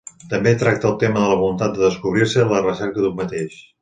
També 0.29 0.53
tracta 0.61 0.87
el 0.91 0.95
tema 1.03 1.21
de 1.23 1.29
la 1.33 1.37
voluntat 1.41 1.75
de 1.75 1.83
descobrir-se 1.85 2.43
i 2.45 2.49
la 2.55 2.63
recerca 2.69 3.05
d'un 3.05 3.19
mateix. 3.21 3.61